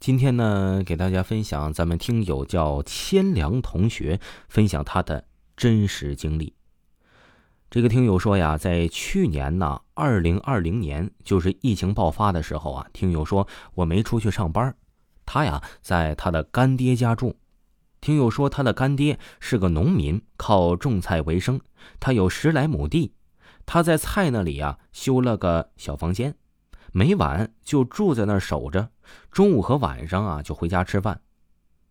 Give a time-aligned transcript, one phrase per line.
[0.00, 5.26] 今天呢，给大家分享咱们听友叫千良同学分享他的
[5.58, 6.54] 真实经历。
[7.68, 14.74] 这个听友说呀，在去年呢，二零二零年，就是疫情爆发的时候啊，听友说我没出去上班，
[15.26, 17.36] 他呀在他的干爹家住。
[18.00, 21.60] 听友说他的干爹是个农民，靠种菜为生，
[22.00, 23.12] 他有十来亩地，
[23.66, 26.36] 他在菜那里啊修了个小房间。
[26.92, 28.90] 每晚就住在那儿守着，
[29.30, 31.20] 中午和晚上啊就回家吃饭。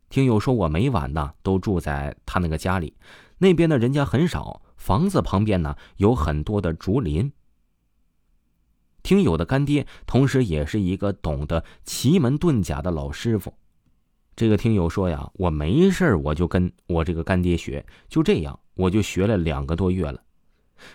[0.09, 2.95] 听友说，我每晚呢都住在他那个家里，
[3.37, 7.31] 那边的人家很少，房子旁边呢有很多的竹林。
[9.01, 13.53] 听友的干爹同时也是一个懂得奇门遁甲的老师傅。
[14.35, 20.21] 这个听友说呀，我没事我就跟我这个干爹学，就这样我就学了两个多月了。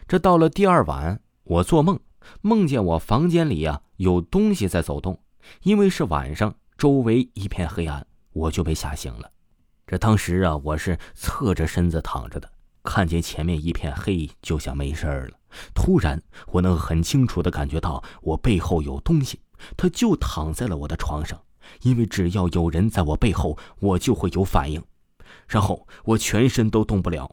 [0.06, 1.98] 这到了第二晚，我做梦。
[2.40, 5.20] 梦见我房间里呀有东西在走动，
[5.62, 9.30] 因为是晚上，周围一片黑暗，我就被吓醒了。
[9.86, 12.50] 这当时啊，我是侧着身子躺着的，
[12.82, 15.38] 看见前面一片黑，就想没事了。
[15.74, 19.40] 突然，我能很清楚的感觉到我背后有东西，
[19.76, 21.40] 他就躺在了我的床上。
[21.80, 24.82] 因为只要有人在我背后，我就会有反应，
[25.48, 27.30] 然后我全身都动不了。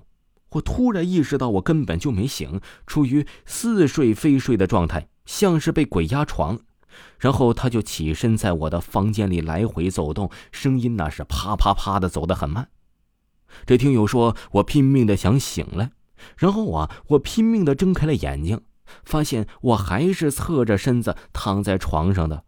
[0.51, 6.59] 我突然意识到，我根本就没醒，处于似睡非睡的状态，像是被鬼压床。
[7.19, 12.67] 然后他就起身在我的房间里来回走动，声音那是啪啪啪的，走得很慢。
[13.65, 15.91] 这听友说，我拼命的想醒来，
[16.37, 18.59] 然后啊，我拼命的睁开了眼睛，
[19.05, 22.43] 发现我还是侧着身子躺在床上的。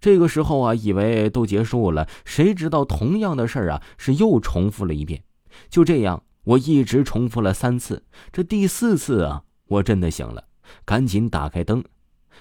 [0.00, 5.24] 这个时候啊，以为都结束了，谁知道同样的事儿啊，是又重复了一遍。
[5.70, 6.24] 就这样。
[6.44, 10.48] 我一直重复了三次，这第四次啊，我真的醒了，
[10.84, 11.84] 赶紧打开灯，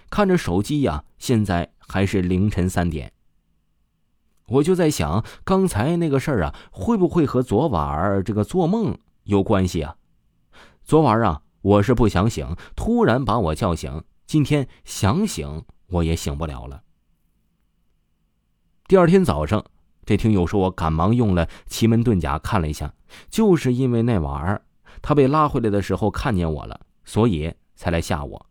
[0.10, 3.12] 看着手机呀，现在还是凌晨三点。
[4.48, 9.98] 我就在想，刚才那个事儿啊，会不会和昨晚这个做梦有关系啊？
[10.84, 16.84] 昨晚啊，我是不想醒，突然把我叫醒，今天想醒我也醒不了了。
[18.88, 19.66] 第二天早上。
[20.06, 22.94] 这听友说，我赶忙用了奇门遁甲看了一下，
[23.30, 24.62] 就是因为那玩意儿
[25.02, 28.46] 他被拉回来的时候看见我了，所以才来吓我，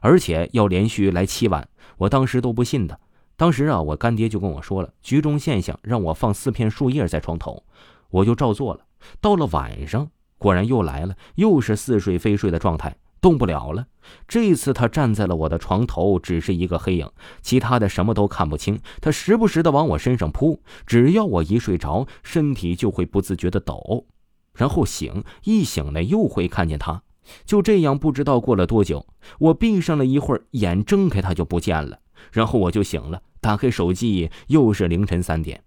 [0.00, 1.68] 而且要连续来七晚。
[1.98, 2.98] 我当时都不信的。
[3.36, 7.62] 当时啊，我干爹就跟我说了局中现象，让我放四片树叶在床头，
[8.10, 8.80] 我就照做了。
[9.20, 12.96] 到了晚上，果然又来了，又是似睡非睡的状态。
[13.20, 13.86] 动不了了。
[14.26, 17.10] 这次他站在了我的床头，只是一个黑影，
[17.42, 18.80] 其他的什么都看不清。
[19.00, 24.06] 他时不时的往我身上扑，只要我一睡着，身体就会不自觉的抖，
[24.54, 27.02] 然后醒，一醒来又会看见他。
[27.44, 29.06] 就这样，不知道过了多久，
[29.38, 31.98] 我闭上了一会儿眼，睁开他就不见了，
[32.32, 35.62] 然后我就醒了，打开手机，又是凌晨三点。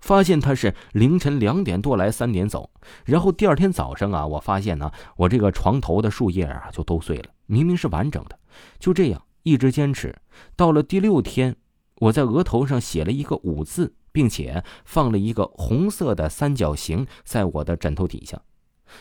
[0.00, 2.70] 发现他是凌晨两点多来，三点走。
[3.04, 8.38] 然后第二天早上啊，我发现呢，我这个床头的树叶啊就都碎了，明明是完整的。
[8.78, 10.14] 就这样一直坚持，
[10.56, 11.54] 到了第六天，
[11.96, 18.40] 我在额头上写了一个五字，并且放了一个红色的三角形在我的枕头底下。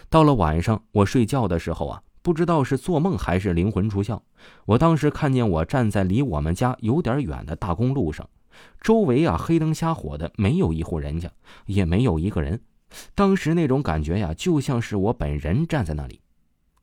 [0.10, 4.20] 到了晚上，我睡觉的时候啊，不知道是做梦还是灵魂出窍，
[4.66, 8.30] 我当时看见我站在离我们家有点远的大公路上。
[8.82, 11.32] 周围啊，黑灯瞎火的，没有一户人家，
[11.66, 12.62] 也没有一个人。
[13.16, 16.20] 当时那种感觉呀，就像是我本人站在那里，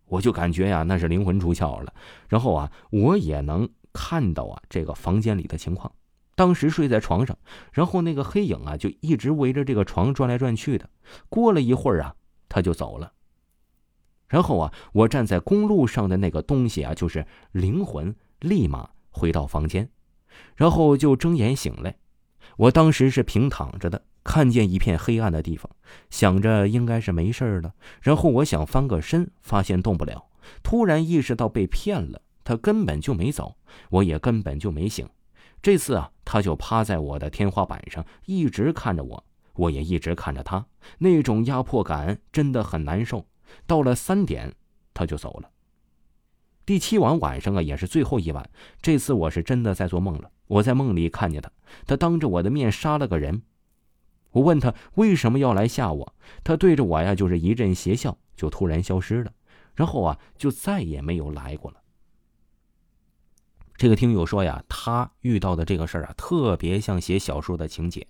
[0.07, 1.93] 我就感觉呀，那是灵魂出窍了。
[2.29, 5.93] 然后啊，我也能看到啊，这个房间里的情况。
[6.35, 7.37] 当时睡在床上，
[7.73, 10.89] 然后那个黑影啊，就一直围着这个床转来转去的。
[11.29, 12.15] 过了一会儿啊，
[12.49, 13.13] 他就走了。
[14.29, 19.89] 然后啊，我站在公路上的那个东西啊，就是灵魂，立马回到房间。
[20.55, 21.97] 然后就睁眼醒来，
[22.57, 25.71] 我当时是平躺着的，看见一片黑暗的地方，
[26.11, 27.73] 想着应该是没事了。
[28.03, 30.27] 然后我想翻个身，发现动不了。
[30.63, 33.57] 突然意识到被骗了，他根本就没走，
[33.91, 35.09] 我也根本就没醒。
[35.63, 39.25] 这次啊，他就趴在我的天花板上，一直看着我，
[39.55, 40.67] 我也一直看着他，
[40.99, 43.25] 那种压迫感真的很难受。
[43.66, 44.54] 到了三点，
[44.95, 45.51] 他就走了。
[46.65, 48.51] 第七晚晚上啊，也是最后一晚。
[48.83, 50.31] 这次我是真的在做梦了。
[50.48, 51.51] 我在梦里看见他，
[51.87, 53.43] 他当着我的面杀了个人。
[54.33, 59.33] 我问他为什么要来吓我，他对着我呀就是一阵邪笑，就突然消失了。
[59.75, 61.81] 然后啊，就再也没有来过了。
[63.77, 68.07] 这个听友说呀，他遇到的这个事儿啊，特别像写小说的情节。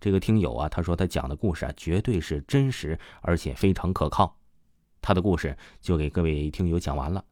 [0.00, 4.36] 这个听友啊，他说他讲的故事啊，绝对是真实而且非常可靠。
[5.00, 7.24] 他的故事就给各位听友讲完了，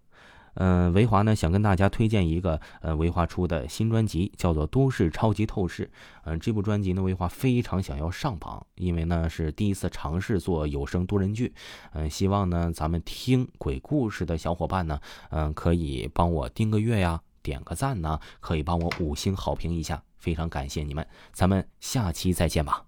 [0.55, 5.85] 嗯，维华呢想跟大家推荐一个呃维华出的新专辑，叫做《都市超级透视》。
[6.25, 11.53] 嗯，这部专辑呢，维华非常想要上榜，因为呢是第一次尝试做有声多人剧。
[11.93, 15.01] 嗯，希望呢咱们听鬼故事的小伙伴呢，
[15.31, 21.07] 嗯可以帮我订个月呀，点个赞呢，可以帮我五星好评一下，非常感谢你们。
[21.33, 22.86] 咱们下期再见吧。